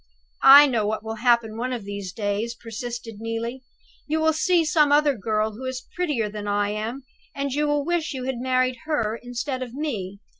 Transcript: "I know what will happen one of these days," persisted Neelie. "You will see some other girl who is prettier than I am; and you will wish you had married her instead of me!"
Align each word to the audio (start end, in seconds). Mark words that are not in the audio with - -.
"I 0.41 0.65
know 0.65 0.87
what 0.87 1.03
will 1.03 1.17
happen 1.21 1.55
one 1.57 1.71
of 1.71 1.85
these 1.85 2.11
days," 2.11 2.55
persisted 2.55 3.17
Neelie. 3.19 3.61
"You 4.07 4.19
will 4.19 4.33
see 4.33 4.65
some 4.65 4.91
other 4.91 5.13
girl 5.15 5.51
who 5.51 5.65
is 5.65 5.85
prettier 5.93 6.27
than 6.27 6.47
I 6.47 6.69
am; 6.71 7.03
and 7.35 7.51
you 7.51 7.67
will 7.67 7.85
wish 7.85 8.11
you 8.11 8.23
had 8.23 8.39
married 8.39 8.77
her 8.87 9.19
instead 9.21 9.61
of 9.61 9.75
me!" 9.75 10.19